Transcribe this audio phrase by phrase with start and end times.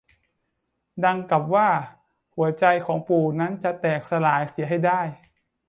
[1.03, 1.69] ดังกับว่า
[2.35, 5.01] หัวใจของปู่นั้นจะแตกสลายเสียให้ได้